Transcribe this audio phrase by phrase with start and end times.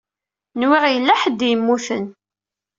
[0.61, 2.05] Nwiɣ yella ḥedd i yemmuten.